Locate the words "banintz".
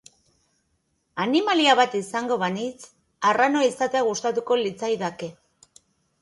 2.45-2.79